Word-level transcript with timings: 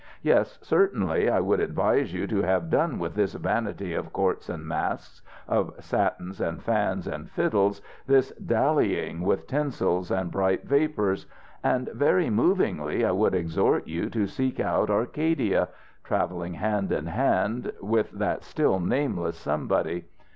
Yes, 0.23 0.57
certainly 0.63 1.29
I 1.29 1.39
would 1.41 1.59
advise 1.59 2.11
you 2.11 2.25
to 2.25 2.41
have 2.41 2.71
done 2.71 2.97
with 2.97 3.13
this 3.13 3.35
vanity 3.35 3.93
of 3.93 4.11
courts 4.11 4.49
and 4.49 4.65
masques, 4.65 5.21
of 5.47 5.75
satins 5.79 6.41
and 6.41 6.59
fans 6.59 7.05
and 7.05 7.29
fiddles, 7.29 7.83
this 8.07 8.31
dallying 8.31 9.21
with 9.21 9.45
tinsels 9.45 10.09
and 10.09 10.31
bright 10.31 10.63
vapours; 10.63 11.27
and 11.63 11.87
very 11.89 12.31
movingly 12.31 13.05
I 13.05 13.11
would 13.11 13.35
exhort 13.35 13.85
you 13.85 14.09
to 14.09 14.25
seek 14.25 14.59
out 14.59 14.89
Arcadia, 14.89 15.69
travelling 16.03 16.55
hand 16.55 16.91
in 16.91 17.05
hand 17.05 17.71
with 17.79 18.09
that 18.09 18.43
still 18.43 18.79
nameless 18.79 19.37
somebody." 19.37 20.05